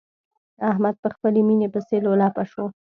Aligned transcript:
احمد 0.71 0.95
په 1.03 1.07
خپلې 1.15 1.41
ميينې 1.47 1.67
پسې 1.73 1.97
لولپه 2.05 2.43
شو. 2.51 2.65